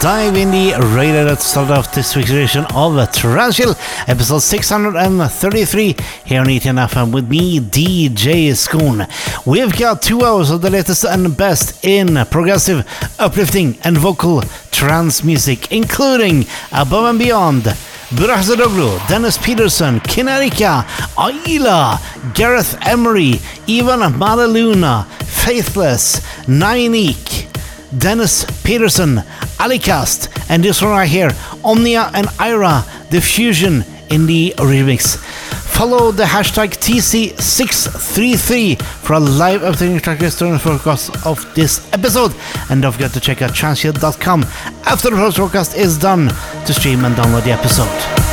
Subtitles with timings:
[0.00, 3.76] Dive in the radar that started off this week's edition of Tarantula,
[4.06, 9.06] episode 633 here on ETN with me, DJ Schoon.
[9.44, 12.86] We've got two hours of the latest and best in progressive,
[13.18, 17.64] uplifting, and vocal trance music, including Above and Beyond.
[18.10, 20.86] Burak Dennis Peterson, Kinnerica,
[21.18, 22.00] Aila,
[22.34, 23.34] Gareth Emery,
[23.68, 27.49] Ivan Malaluna, Faithless, Nyanique,
[27.96, 29.16] Dennis Peterson,
[29.58, 31.30] Alicast, and this one right here,
[31.64, 35.18] Omnia and Ira, the fusion in the remix.
[35.80, 41.90] follow the hashtag TC633 for a live updating track list during the forecast of this
[41.94, 42.34] episode.
[42.68, 44.42] And don't forget to check out transhill.com
[44.84, 46.28] after the post broadcast is done
[46.66, 48.29] to stream and download the episode.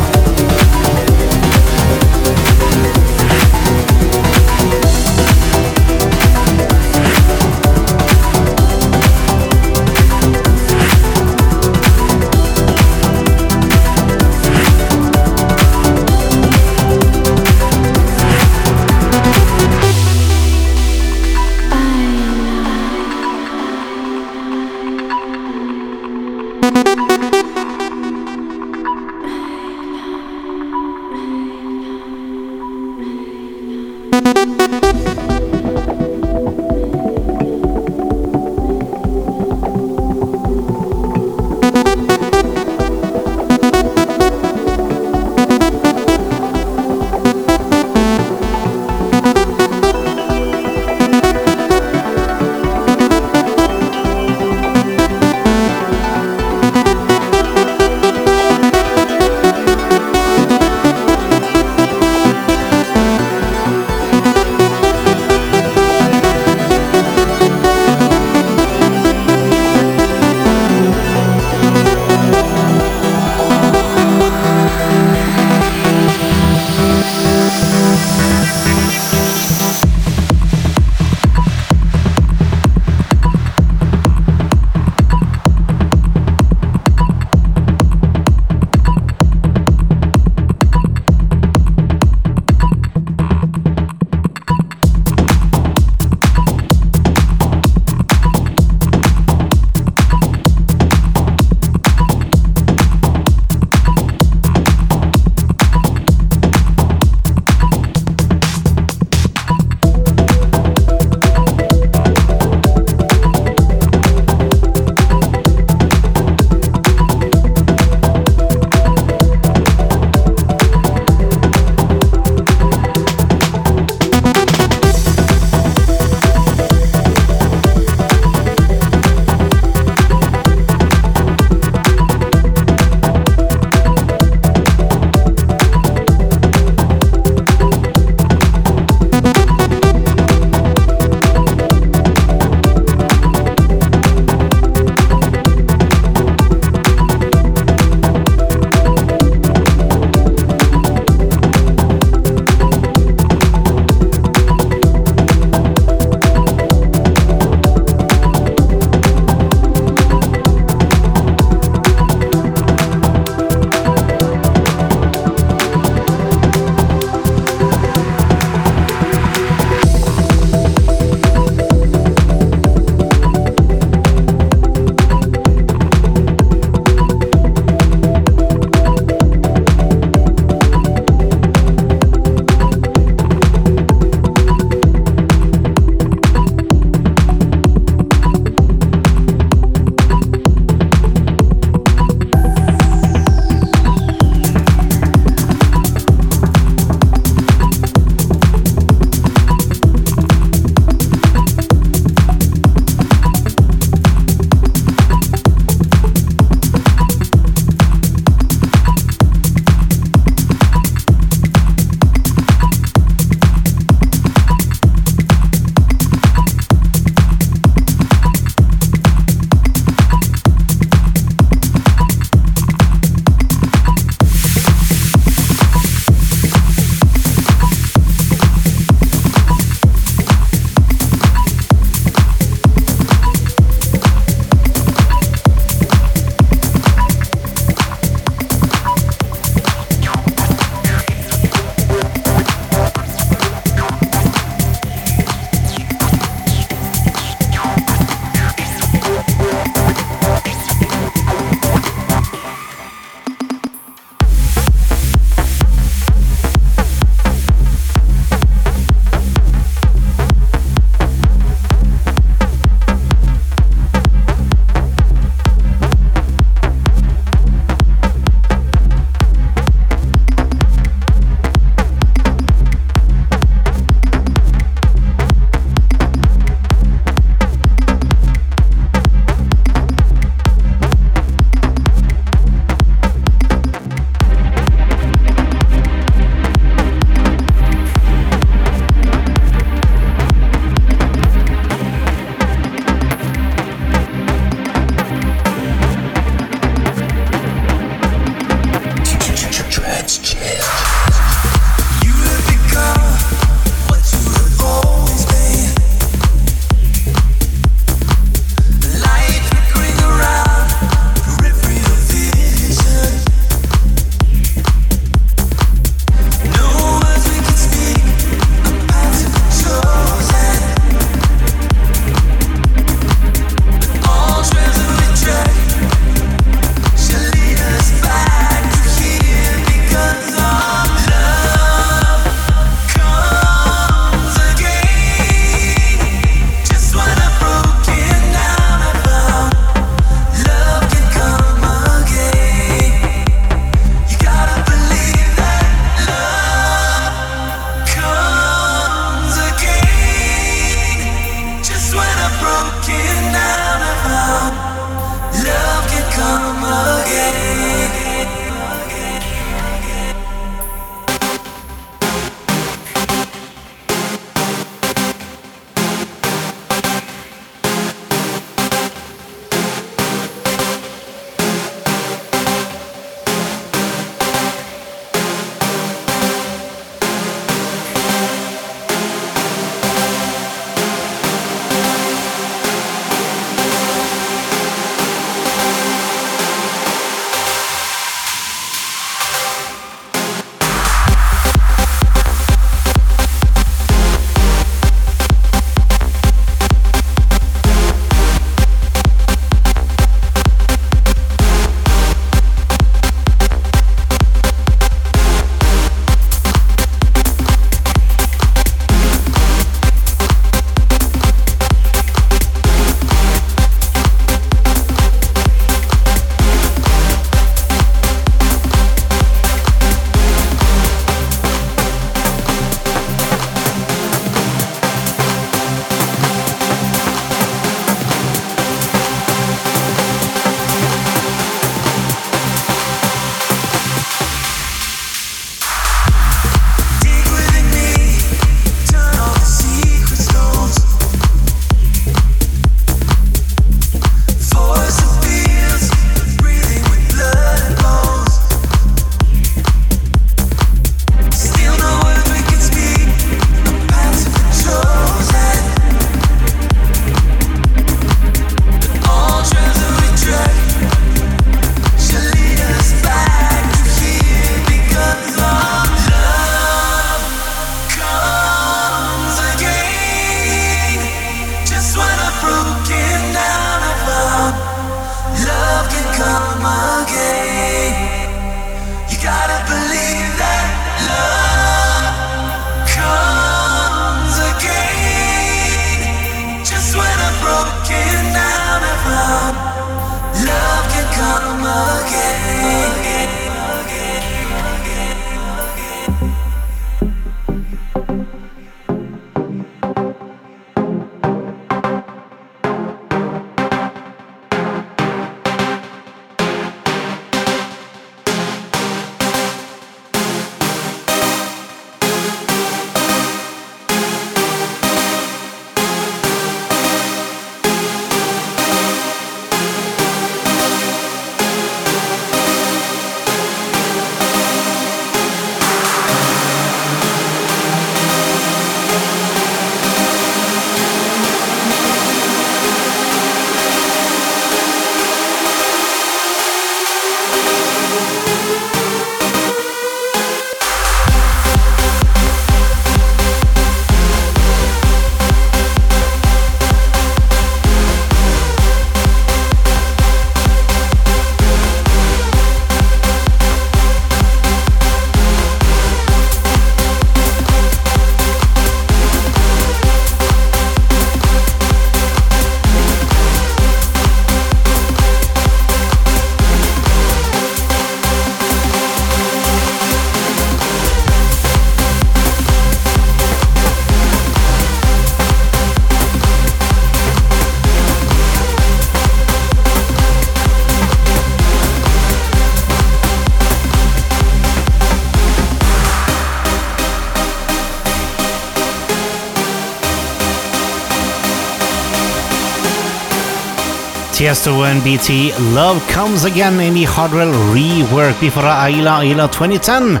[594.22, 600.00] Tiesto and BT Love Comes Again in the Hardwell rework before Aila Aila 2010.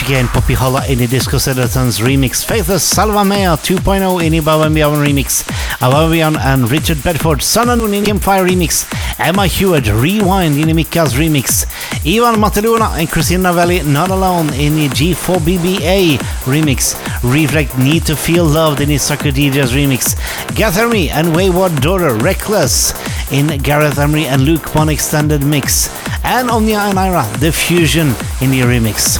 [0.00, 2.42] Again, Poppy Holla in the Disco Citizens remix.
[2.42, 5.44] Faithless Salva Mea 2.0 in the Babamian remix.
[5.80, 8.88] Ababian and Richard Bedford Sun in the Empire remix.
[9.20, 11.66] Emma Hewitt Rewind in the Mika's remix.
[12.06, 16.16] Ivan Mateluna and Christina Valley Not Alone in the G4BBA
[16.48, 16.94] remix.
[17.20, 20.16] Reflekt Need to Feel Loved in the Sucker DJs remix.
[20.56, 22.92] Gareth Emery and Wayward Daughter Reckless
[23.32, 25.88] in Gareth Emery and Luke One extended mix.
[26.24, 28.08] And Omnia and Ira The Fusion
[28.40, 29.18] in the remix.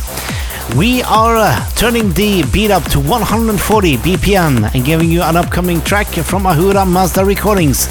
[0.76, 5.80] We are uh, turning the beat up to 140 BPM and giving you an upcoming
[5.82, 7.88] track from Ahura Mazda Recordings.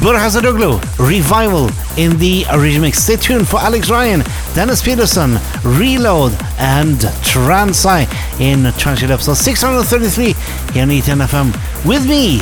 [0.00, 2.96] Burhazadoglu, Revival in the remix.
[2.96, 8.06] Stay tuned for Alex Ryan, Dennis Peterson, Reload, and Transai
[8.40, 10.24] in Transit episode 633
[10.72, 12.38] here on ETN FM with me,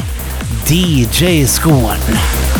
[0.64, 2.54] DJ Schoon.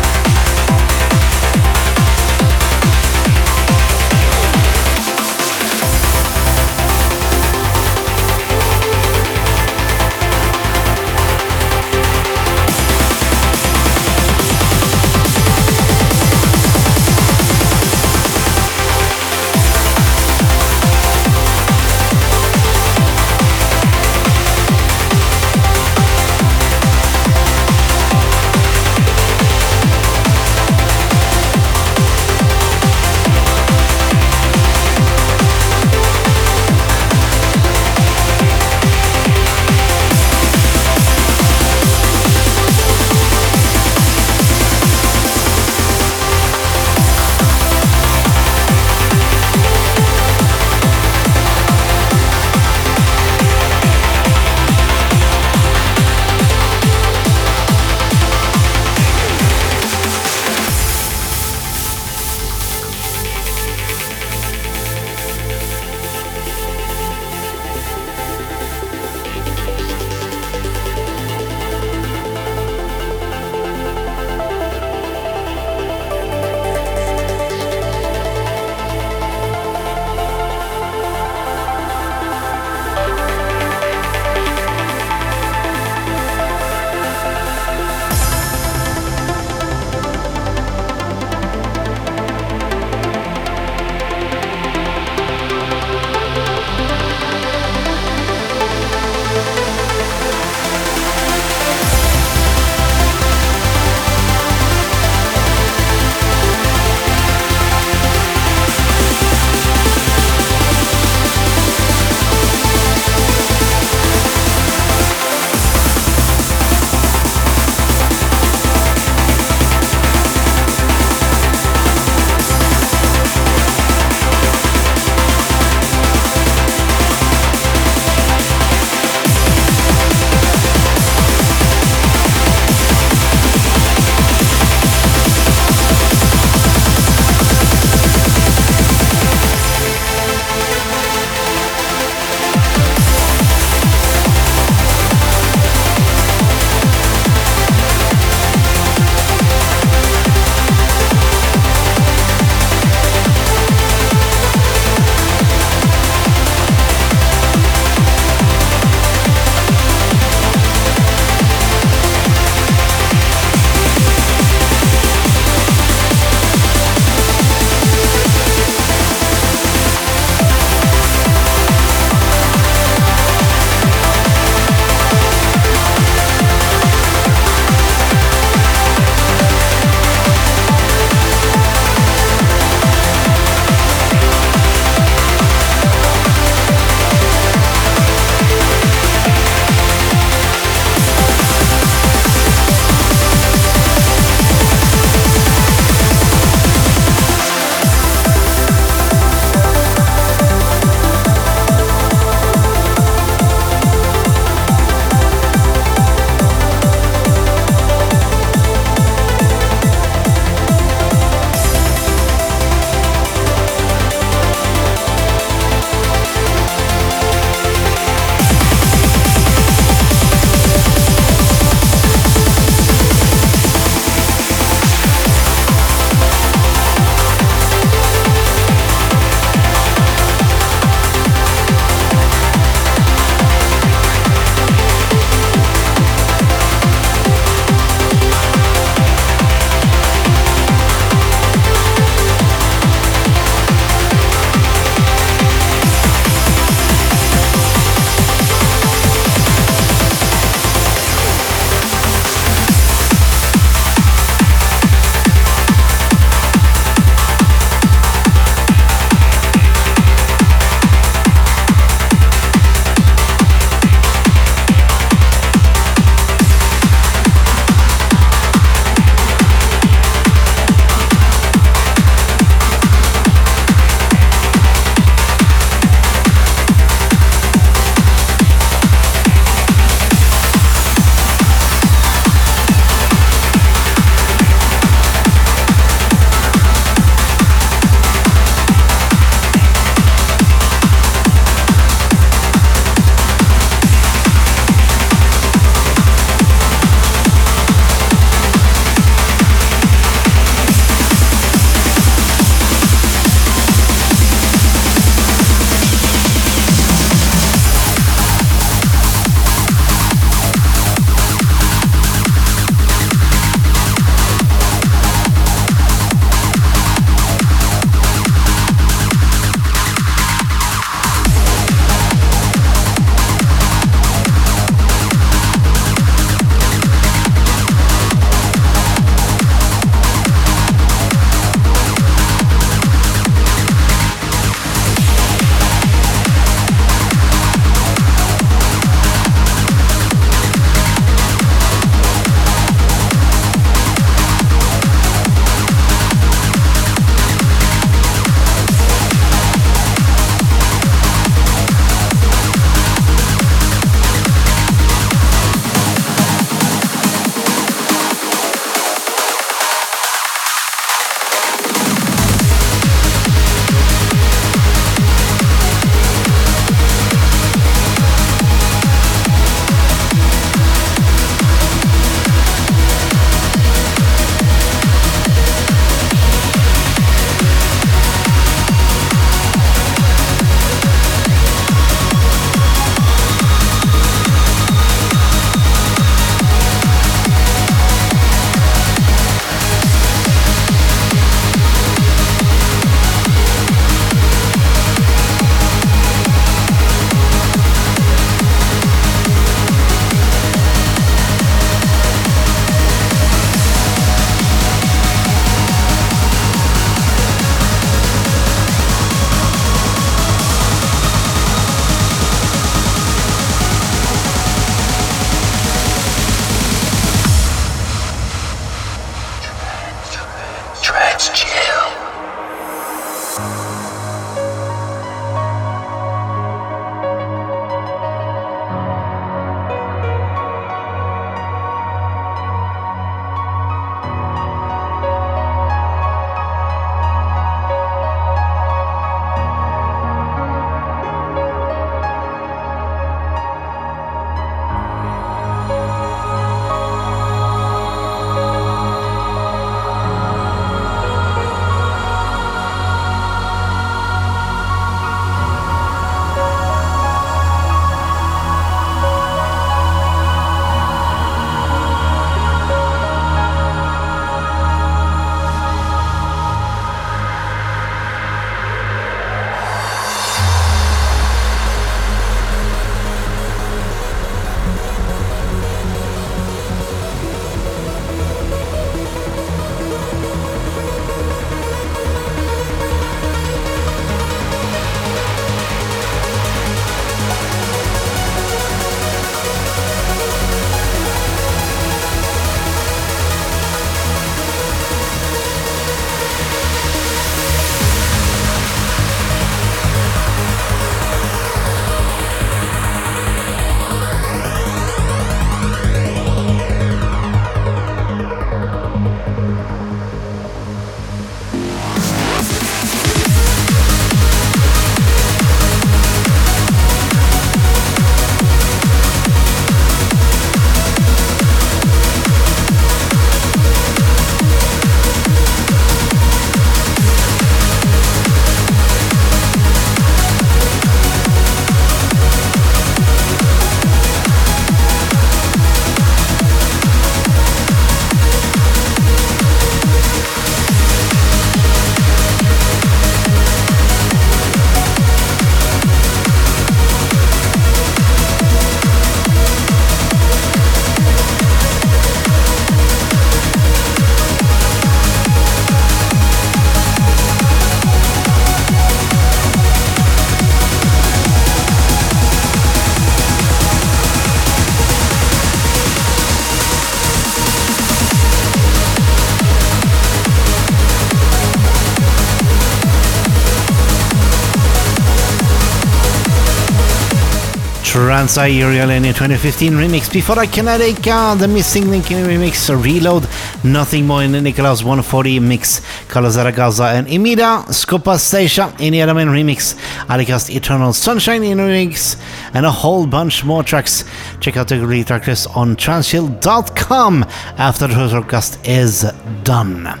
[578.24, 580.10] Transa Urialenia 2015 remix.
[580.10, 583.28] Before that, Kinetic, uh, the Missing Link remix, Reload,
[583.62, 589.28] Nothing More in the Nicholas 140 mix, Colors Gaza and Imida, Scopa Station in Yeremen
[589.28, 589.74] remix,
[590.06, 592.18] Alicast Eternal Sunshine in remix,
[592.54, 594.04] and a whole bunch more tracks.
[594.40, 597.24] Check out the great track list on transhill.com
[597.58, 599.02] after the podcast is
[599.42, 600.00] done.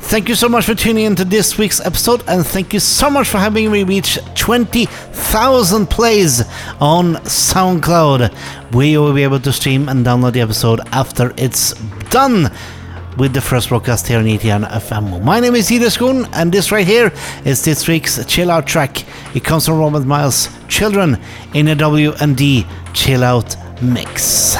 [0.00, 3.08] Thank you so much for tuning in to this week's episode, and thank you so
[3.08, 4.18] much for having me reach
[5.34, 6.42] 20,000 plays
[6.80, 8.72] on SoundCloud.
[8.72, 11.72] We will be able to stream and download the episode after it's
[12.10, 12.52] done
[13.18, 15.24] with the first broadcast here on ETN FM.
[15.24, 17.12] My name is Ida Schoon, and this right here
[17.44, 19.04] is this week's chill out track.
[19.34, 21.20] It comes from Robert Miles' Children
[21.52, 24.54] in a W and D chill out mix.